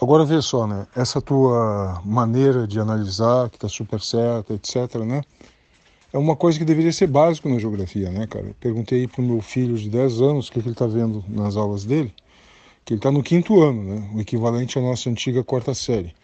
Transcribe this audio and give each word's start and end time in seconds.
Agora 0.00 0.24
vê 0.24 0.40
só, 0.40 0.64
né? 0.64 0.86
Essa 0.94 1.20
tua 1.20 2.00
maneira 2.04 2.68
de 2.68 2.78
analisar, 2.78 3.50
que 3.50 3.58
tá 3.58 3.68
super 3.68 4.00
certa, 4.00 4.54
etc, 4.54 4.94
né? 5.04 5.22
É 6.12 6.16
uma 6.16 6.36
coisa 6.36 6.56
que 6.56 6.64
deveria 6.64 6.92
ser 6.92 7.08
básico 7.08 7.48
na 7.48 7.58
geografia, 7.58 8.08
né, 8.08 8.24
cara? 8.28 8.54
Perguntei 8.60 9.08
pro 9.08 9.20
meu 9.20 9.42
filho 9.42 9.76
de 9.76 9.90
10 9.90 10.20
anos 10.22 10.48
o 10.48 10.52
que, 10.52 10.62
que 10.62 10.68
ele 10.68 10.74
tá 10.76 10.86
vendo 10.86 11.24
nas 11.28 11.56
aulas 11.56 11.84
dele, 11.84 12.14
que 12.84 12.94
ele 12.94 13.00
tá 13.00 13.10
no 13.10 13.24
quinto 13.24 13.60
ano, 13.60 13.82
né? 13.82 14.10
O 14.14 14.20
equivalente 14.20 14.78
à 14.78 14.82
nossa 14.82 15.10
antiga 15.10 15.42
quarta 15.42 15.74
série. 15.74 16.14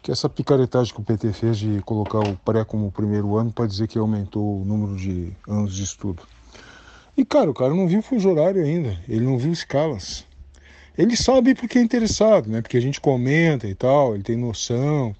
Que 0.00 0.12
essa 0.12 0.28
picaretagem 0.28 0.94
que 0.94 1.00
o 1.00 1.04
PT 1.04 1.32
fez 1.32 1.58
de 1.58 1.82
colocar 1.82 2.20
o 2.20 2.36
pré 2.36 2.64
como 2.64 2.92
primeiro 2.92 3.36
ano 3.36 3.52
para 3.52 3.66
dizer 3.66 3.88
que 3.88 3.98
aumentou 3.98 4.62
o 4.62 4.64
número 4.64 4.94
de 4.94 5.32
anos 5.48 5.74
de 5.74 5.82
estudo. 5.82 6.22
E, 7.16 7.24
cara, 7.24 7.50
o 7.50 7.54
cara 7.54 7.74
não 7.74 7.88
viu 7.88 8.00
fuso 8.00 8.30
horário 8.30 8.62
ainda, 8.62 8.96
ele 9.08 9.24
não 9.24 9.36
viu 9.38 9.52
escalas. 9.52 10.24
Ele 10.96 11.16
sabe 11.16 11.54
porque 11.54 11.78
é 11.78 11.82
interessado, 11.82 12.48
né? 12.48 12.62
Porque 12.62 12.76
a 12.76 12.80
gente 12.80 13.00
comenta 13.00 13.66
e 13.66 13.74
tal, 13.74 14.14
ele 14.14 14.22
tem 14.22 14.36
noção. 14.36 15.14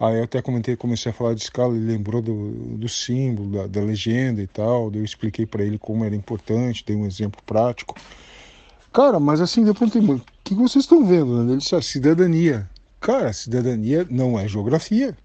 Aí 0.00 0.18
eu 0.18 0.24
até 0.24 0.42
comentei, 0.42 0.74
comecei 0.74 1.12
a 1.12 1.14
falar 1.14 1.34
de 1.34 1.42
escala, 1.42 1.76
ele 1.76 1.86
lembrou 1.86 2.20
do, 2.20 2.50
do 2.76 2.88
símbolo, 2.88 3.52
da, 3.52 3.66
da 3.68 3.80
legenda 3.80 4.42
e 4.42 4.48
tal. 4.48 4.90
Daí 4.90 5.00
eu 5.00 5.04
expliquei 5.04 5.46
para 5.46 5.62
ele 5.62 5.78
como 5.78 6.04
era 6.04 6.16
importante, 6.16 6.84
dei 6.84 6.96
um 6.96 7.06
exemplo 7.06 7.40
prático. 7.46 7.94
Cara, 8.92 9.20
mas 9.20 9.40
assim, 9.40 9.64
depois 9.64 9.92
tem. 9.92 10.02
O 10.04 10.20
que 10.42 10.54
vocês 10.54 10.84
estão 10.84 11.06
vendo? 11.06 11.44
Né? 11.44 11.52
Ele 11.52 11.58
disse, 11.58 11.74
a 11.74 11.78
ah, 11.78 11.82
cidadania. 11.82 12.68
Cara, 13.00 13.32
cidadania 13.32 14.06
não 14.10 14.38
é 14.38 14.46
geografia. 14.48 15.16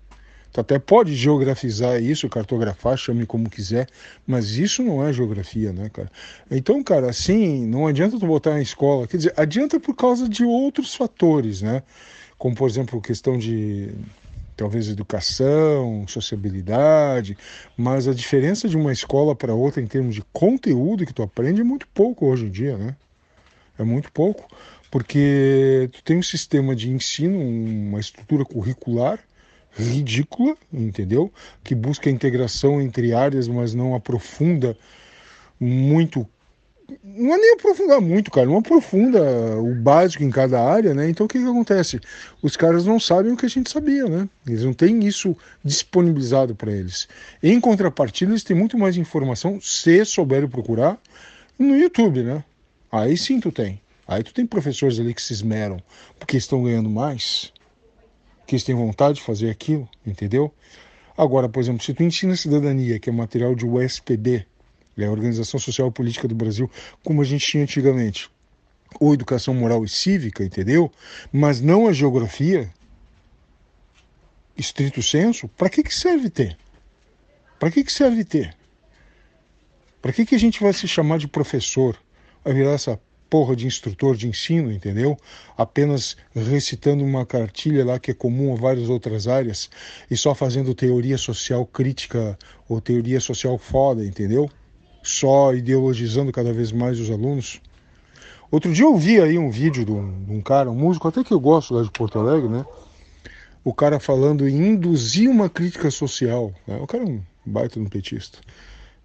Tu 0.57 0.61
até 0.61 0.79
pode 0.79 1.16
geografizar 1.16 2.02
isso, 2.02 2.27
cartografar, 2.27 2.98
chame 2.98 3.27
como 3.27 3.48
quiser, 3.48 3.88
mas 4.25 4.57
isso 4.57 4.81
não 4.81 5.05
é 5.05 5.13
geografia, 5.13 5.71
né, 5.71 5.88
cara? 5.88 6.11
Então, 6.49 6.84
cara, 6.84 7.11
assim, 7.11 7.63
não 7.67 7.85
adianta 7.85 8.17
tu 8.17 8.25
botar 8.25 8.55
na 8.55 8.62
escola, 8.63 9.05
quer 9.05 9.17
dizer, 9.17 9.34
adianta 9.38 9.79
por 9.79 9.95
causa 9.95 10.27
de 10.27 10.43
outros 10.43 10.95
fatores, 10.95 11.62
né? 11.62 11.84
Como, 12.39 12.55
por 12.55 12.67
exemplo, 12.67 12.99
questão 12.99 13.38
de 13.38 13.91
talvez 14.55 14.89
educação, 14.89 16.07
sociabilidade, 16.07 17.37
mas 17.77 18.07
a 18.07 18.13
diferença 18.15 18.67
de 18.67 18.76
uma 18.76 18.91
escola 18.91 19.35
para 19.35 19.54
outra 19.54 19.79
em 19.79 19.85
termos 19.85 20.15
de 20.15 20.23
conteúdo 20.34 21.05
que 21.05 21.13
tu 21.13 21.21
aprende 21.21 21.62
é 21.62 21.63
muito 21.63 21.87
pouco 21.89 22.26
hoje 22.26 22.45
em 22.45 22.49
dia, 22.49 22.76
né? 22.76 22.95
É 23.77 23.84
muito 23.84 24.12
pouco, 24.12 24.48
porque 24.89 25.87
tu 25.93 26.04
tem 26.04 26.17
um 26.17 26.23
sistema 26.23 26.76
de 26.76 26.89
ensino, 26.89 27.39
uma 27.39 27.99
estrutura 27.99 28.43
curricular 28.43 29.20
ridícula, 29.71 30.55
entendeu? 30.71 31.32
Que 31.63 31.76
busca 31.76 32.10
integração 32.10 32.82
entre 32.82 33.13
áreas, 33.13 33.48
mas 33.48 33.73
não 33.73 33.96
aprofunda 33.96 34.77
muito. 35.60 36.27
Não 37.04 37.34
é 37.34 37.37
nem 37.37 37.54
aprofundar 37.54 37.99
muito, 37.99 38.32
cara, 38.32 38.45
não 38.45 38.57
aprofunda 38.57 39.21
o 39.60 39.76
básico 39.76 40.23
em 40.23 40.29
cada 40.29 40.62
área, 40.63 40.93
né? 40.93 41.10
Então 41.10 41.26
o 41.26 41.29
que, 41.29 41.38
que 41.38 41.45
acontece? 41.45 41.99
Os 42.41 42.55
caras 42.55 42.85
não 42.85 42.98
sabem 42.98 43.34
o 43.34 43.38
que 43.38 43.45
a 43.45 43.49
gente 43.49 43.70
sabia, 43.70 44.05
né? 44.05 44.29
Eles 44.48 44.63
não 44.63 44.73
têm 44.73 45.05
isso 45.05 45.35
disponibilizado 45.63 46.55
para 46.55 46.71
eles. 46.71 47.07
Em 47.43 47.60
contrapartida, 47.60 48.32
eles 48.32 48.43
têm 48.43 48.55
muito 48.55 48.77
mais 48.77 48.95
informação, 48.95 49.60
se 49.62 50.05
souberem 50.05 50.48
procurar, 50.48 50.98
no 51.60 51.76
YouTube, 51.76 52.23
né? 52.23 52.43
Aí 52.90 53.18
sim 53.18 53.40
tu 53.40 53.51
tem. 53.51 53.82
Aí 54.07 54.23
tu 54.23 54.34
tem 54.34 54.45
professores 54.45 54.99
ali 54.99 55.13
que 55.13 55.21
se 55.21 55.34
esmeram 55.34 55.82
porque 56.18 56.38
estão 56.38 56.63
ganhando 56.63 56.90
mais 56.90 57.51
que 58.48 58.55
eles 58.55 58.63
têm 58.63 58.73
vontade 58.73 59.15
de 59.15 59.23
fazer 59.23 59.49
aquilo, 59.49 59.87
entendeu? 60.05 60.51
Agora, 61.17 61.49
por 61.49 61.59
exemplo, 61.59 61.84
se 61.84 61.93
tu 61.93 62.01
ensina 62.01 62.35
cidadania, 62.35 62.98
que 62.98 63.09
é 63.09 63.13
material 63.13 63.54
de 63.54 63.65
USPB, 63.65 64.47
é 64.97 65.06
a 65.06 65.12
Organização 65.12 65.59
Social 65.59 65.89
e 65.89 65.91
Política 65.91 66.28
do 66.28 66.34
Brasil, 66.34 66.72
como 67.03 67.22
a 67.22 67.25
gente 67.25 67.45
tinha 67.45 67.63
antigamente, 67.63 68.29
ou 69.00 69.13
educação 69.13 69.53
moral 69.53 69.84
e 69.84 69.89
cívica, 69.89 70.44
entendeu? 70.44 70.91
Mas 71.31 71.59
não 71.59 71.88
a 71.88 71.94
geografia, 71.94 72.72
estrito 74.56 75.03
senso, 75.03 75.47
para 75.50 75.69
que, 75.69 75.84
que 75.84 75.94
serve 75.94 76.29
ter? 76.29 76.57
Para 77.59 77.69
que, 77.69 77.84
que 77.84 77.91
serve 77.91 78.23
ter? 78.23 78.56
Para 80.01 80.13
que, 80.13 80.25
que 80.25 80.35
a 80.35 80.39
gente 80.39 80.61
vai 80.61 80.72
se 80.72 80.88
chamar 80.88 81.17
de 81.17 81.27
professor? 81.27 81.97
Vai 82.43 82.53
virar 82.53 82.72
essa 82.72 82.99
porra 83.29 83.55
de 83.55 83.67
instrutor 83.67 84.15
de 84.15 84.27
ensino, 84.27 84.71
entendeu? 84.71 85.17
Apenas 85.57 86.17
recitando 86.33 87.03
uma 87.03 87.25
cartilha 87.25 87.85
lá 87.85 87.99
que 87.99 88.11
é 88.11 88.13
comum 88.13 88.53
a 88.53 88.55
várias 88.55 88.89
outras 88.89 89.27
áreas 89.27 89.69
e 90.09 90.17
só 90.17 90.33
fazendo 90.33 90.73
teoria 90.73 91.17
social 91.17 91.66
crítica 91.66 92.37
ou 92.67 92.81
teoria 92.81 93.19
social 93.19 93.57
foda, 93.57 94.05
entendeu? 94.05 94.49
Só 95.03 95.53
ideologizando 95.53 96.31
cada 96.31 96.51
vez 96.53 96.71
mais 96.71 96.99
os 96.99 97.09
alunos. 97.09 97.61
Outro 98.49 98.73
dia 98.73 98.85
eu 98.85 98.95
vi 98.97 99.19
aí 99.19 99.37
um 99.37 99.49
vídeo 99.49 99.83
de 99.83 99.91
um, 99.91 100.23
de 100.23 100.31
um 100.31 100.41
cara, 100.41 100.71
um 100.71 100.75
músico 100.75 101.07
até 101.07 101.23
que 101.23 101.33
eu 101.33 101.39
gosto 101.39 101.73
lá 101.73 101.83
de 101.83 101.91
Porto 101.91 102.17
Alegre, 102.19 102.47
né? 102.47 102.66
O 103.63 103.73
cara 103.73 103.99
falando 103.99 104.47
em 104.47 104.69
induzir 104.69 105.29
uma 105.29 105.49
crítica 105.49 105.91
social. 105.91 106.53
Né? 106.66 106.77
O 106.77 106.87
cara 106.87 107.03
é 107.03 107.07
um 107.07 107.21
baita 107.45 107.79
um 107.79 107.85
petista. 107.85 108.39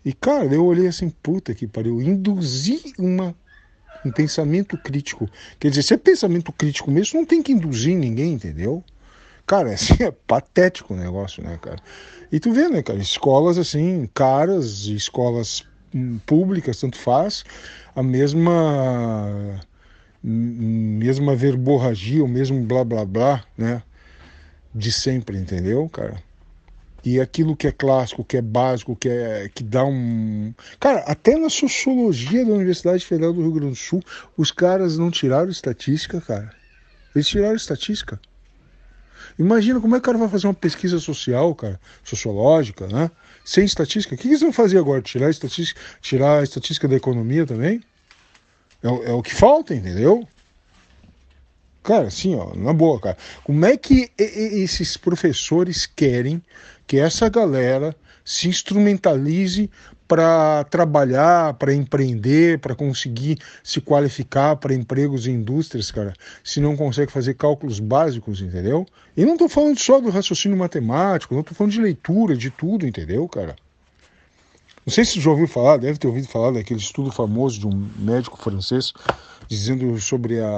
E, 0.04 0.12
cara, 0.12 0.52
eu 0.52 0.66
olhei 0.66 0.88
assim, 0.88 1.10
puta 1.10 1.54
que 1.54 1.66
pariu, 1.66 2.02
induzir 2.02 2.80
uma 2.98 3.34
um 4.04 4.10
pensamento 4.10 4.76
crítico. 4.76 5.28
Quer 5.58 5.68
dizer, 5.70 5.82
se 5.82 5.94
é 5.94 5.96
pensamento 5.96 6.52
crítico 6.52 6.90
mesmo, 6.90 7.20
não 7.20 7.26
tem 7.26 7.42
que 7.42 7.52
induzir 7.52 7.96
ninguém, 7.96 8.32
entendeu? 8.34 8.82
Cara, 9.46 9.72
assim, 9.74 10.02
é 10.02 10.10
patético 10.10 10.94
o 10.94 10.96
negócio, 10.96 11.42
né, 11.42 11.58
cara? 11.60 11.78
E 12.30 12.40
tu 12.40 12.52
vê, 12.52 12.68
né, 12.68 12.82
cara, 12.82 12.98
escolas 12.98 13.58
assim, 13.58 14.08
caras, 14.14 14.86
escolas 14.86 15.64
hum, 15.94 16.18
públicas, 16.24 16.80
tanto 16.80 16.96
faz, 16.98 17.44
a 17.94 18.02
mesma 18.02 19.60
mesma 20.24 21.34
verborragia, 21.34 22.24
o 22.24 22.28
mesmo 22.28 22.64
blá 22.64 22.84
blá 22.84 23.04
blá, 23.04 23.44
né, 23.58 23.82
de 24.72 24.92
sempre, 24.92 25.36
entendeu, 25.36 25.88
cara? 25.88 26.22
E 27.04 27.20
aquilo 27.20 27.56
que 27.56 27.66
é 27.66 27.72
clássico, 27.72 28.24
que 28.24 28.36
é 28.36 28.42
básico, 28.42 28.94
que 28.94 29.08
é 29.08 29.50
que 29.52 29.62
dá 29.62 29.84
um. 29.84 30.54
Cara, 30.78 31.00
até 31.00 31.36
na 31.36 31.50
sociologia 31.50 32.44
da 32.44 32.52
Universidade 32.52 33.04
Federal 33.04 33.32
do 33.32 33.42
Rio 33.42 33.52
Grande 33.52 33.72
do 33.72 33.76
Sul, 33.76 34.02
os 34.36 34.52
caras 34.52 34.96
não 34.96 35.10
tiraram 35.10 35.50
estatística, 35.50 36.20
cara. 36.20 36.50
Eles 37.14 37.26
tiraram 37.26 37.56
estatística. 37.56 38.20
Imagina 39.38 39.80
como 39.80 39.96
é 39.96 39.98
que 39.98 40.02
o 40.02 40.04
cara 40.04 40.18
vai 40.18 40.28
fazer 40.28 40.46
uma 40.46 40.54
pesquisa 40.54 40.98
social, 40.98 41.54
cara, 41.54 41.80
sociológica, 42.04 42.86
né? 42.86 43.10
Sem 43.44 43.64
estatística. 43.64 44.14
O 44.14 44.18
que 44.18 44.28
eles 44.28 44.40
vão 44.40 44.52
fazer 44.52 44.78
agora? 44.78 45.02
Tirar 45.02 45.26
a 45.26 45.30
estatística, 45.30 45.80
tirar 46.00 46.40
a 46.40 46.42
estatística 46.42 46.86
da 46.86 46.96
economia 46.96 47.46
também? 47.46 47.82
É, 48.82 49.10
é 49.10 49.12
o 49.12 49.22
que 49.22 49.34
falta, 49.34 49.74
entendeu? 49.74 50.26
Cara, 51.82 52.06
assim, 52.06 52.34
ó, 52.36 52.54
na 52.54 52.72
boa, 52.72 53.00
cara. 53.00 53.16
Como 53.42 53.64
é 53.66 53.76
que 53.76 54.10
esses 54.16 54.96
professores 54.96 55.84
querem 55.84 56.40
que 56.86 56.98
essa 56.98 57.28
galera 57.28 57.94
se 58.24 58.48
instrumentalize 58.48 59.68
para 60.06 60.64
trabalhar, 60.64 61.54
para 61.54 61.72
empreender, 61.72 62.58
para 62.58 62.74
conseguir 62.74 63.38
se 63.64 63.80
qualificar 63.80 64.56
para 64.56 64.74
empregos 64.74 65.26
em 65.26 65.32
indústrias, 65.32 65.90
cara, 65.90 66.12
se 66.44 66.60
não 66.60 66.76
consegue 66.76 67.10
fazer 67.10 67.34
cálculos 67.34 67.80
básicos, 67.80 68.42
entendeu? 68.42 68.86
E 69.16 69.24
não 69.24 69.32
estou 69.32 69.48
falando 69.48 69.78
só 69.78 70.00
do 70.00 70.10
raciocínio 70.10 70.56
matemático, 70.58 71.34
não 71.34 71.40
estou 71.40 71.56
falando 71.56 71.72
de 71.72 71.80
leitura, 71.80 72.36
de 72.36 72.50
tudo, 72.50 72.86
entendeu, 72.86 73.26
cara? 73.26 73.56
Não 74.84 74.92
sei 74.92 75.04
se 75.04 75.12
você 75.12 75.20
já 75.20 75.30
ouviu 75.30 75.48
falar, 75.48 75.78
deve 75.78 75.98
ter 75.98 76.08
ouvido 76.08 76.28
falar 76.28 76.50
daquele 76.50 76.80
estudo 76.80 77.10
famoso 77.10 77.58
de 77.58 77.66
um 77.66 77.88
médico 77.98 78.36
francês 78.36 78.92
dizendo 79.52 80.00
sobre 80.00 80.40
a, 80.40 80.48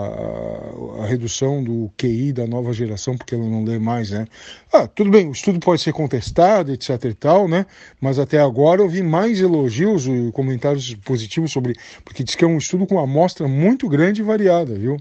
a, 1.01 1.07
redução 1.07 1.65
do 1.65 1.91
QI 1.97 2.33
da 2.33 2.47
nova 2.47 2.73
geração, 2.73 3.17
porque 3.17 3.35
ela 3.35 3.45
não 3.45 3.65
lê 3.65 3.77
mais, 3.77 4.11
né? 4.13 4.25
Ah, 4.73 4.87
tudo 4.87 5.11
bem, 5.11 5.29
o 5.29 5.33
estudo 5.33 5.59
pode 5.59 5.83
ser 5.83 5.93
contestado, 5.93 6.73
etc 6.73 7.05
e 7.07 7.15
tal, 7.15 7.49
né? 7.49 7.67
Mas 8.01 8.21
até 8.21 8.39
agora 8.41 8.81
eu 8.81 8.89
vi 8.89 9.03
mais 9.03 9.41
elogios 9.41 10.07
e 10.07 10.31
comentários 10.33 10.95
positivos 10.95 11.51
sobre, 11.51 11.75
porque 12.05 12.23
diz 12.23 12.37
que 12.37 12.45
é 12.45 12.47
um 12.47 12.57
estudo 12.57 12.87
com 12.87 12.95
uma 12.95 13.03
amostra 13.03 13.49
muito 13.49 13.89
grande 13.89 14.21
e 14.21 14.25
variada, 14.25 14.79
viu? 14.79 14.97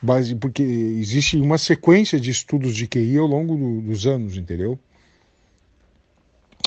Base, 0.00 0.34
porque 0.34 0.62
existe 0.62 1.36
uma 1.36 1.58
sequência 1.58 2.18
de 2.18 2.30
estudos 2.30 2.74
de 2.74 2.86
QI 2.86 3.18
ao 3.18 3.26
longo 3.26 3.54
do, 3.54 3.82
dos 3.82 4.06
anos, 4.06 4.38
entendeu? 4.38 4.78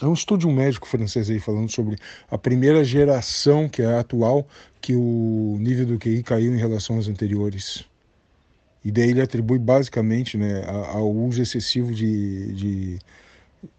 É 0.04 0.08
um 0.08 0.14
estudo 0.14 0.42
de 0.42 0.48
um 0.48 0.54
médico 0.54 0.86
francês 0.86 1.30
aí 1.30 1.40
falando 1.40 1.72
sobre 1.72 1.96
a 2.30 2.38
primeira 2.38 2.84
geração, 2.84 3.70
que 3.70 3.82
é 3.82 3.86
a 3.86 4.02
atual, 4.02 4.46
que 4.82 4.94
o 4.94 5.58
nível 5.62 5.86
do 5.86 5.98
QI 5.98 6.22
caiu 6.22 6.54
em 6.54 6.58
relação 6.58 7.00
às 7.00 7.08
anteriores. 7.08 7.86
E 8.84 8.92
daí 8.92 9.12
ele 9.12 9.22
atribui 9.22 9.58
basicamente 9.58 10.38
né, 10.38 10.62
ao 10.92 11.10
uso 11.10 11.42
excessivo 11.42 11.94
de, 11.94 12.52
de, 12.54 13.00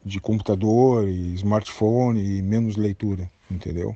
de 0.02 0.18
computador 0.18 1.06
e 1.06 1.34
smartphone 1.34 2.38
e 2.38 2.40
menos 2.40 2.76
leitura, 2.76 3.30
entendeu? 3.50 3.94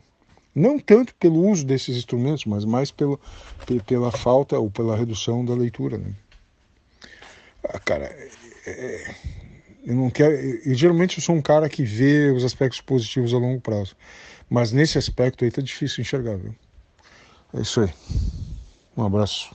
Não 0.54 0.78
tanto 0.78 1.14
pelo 1.14 1.48
uso 1.48 1.64
desses 1.64 1.96
instrumentos, 1.96 2.44
mas 2.44 2.62
mais 2.66 2.90
pelo, 2.90 3.18
pela 3.86 4.12
falta 4.12 4.58
ou 4.58 4.70
pela 4.70 4.94
redução 4.94 5.46
da 5.46 5.54
leitura. 5.54 5.96
Né? 5.96 6.12
Ah, 7.64 7.78
cara, 7.78 8.04
é, 8.66 9.14
eu 9.88 9.94
não 9.94 10.10
quero. 10.10 10.36
Geralmente 10.74 11.16
eu 11.16 11.22
sou 11.24 11.34
um 11.34 11.40
cara 11.40 11.66
que 11.66 11.82
vê 11.82 12.30
os 12.30 12.44
aspectos 12.44 12.78
positivos 12.82 13.32
a 13.32 13.38
longo 13.38 13.58
prazo. 13.58 13.96
Mas 14.48 14.70
nesse 14.70 14.98
aspecto 14.98 15.44
aí 15.44 15.50
tá 15.50 15.62
difícil 15.62 16.02
enxergar, 16.02 16.36
viu? 16.36 16.54
É 17.54 17.62
isso 17.62 17.80
aí. 17.80 17.88
Um 18.94 19.04
abraço. 19.04 19.50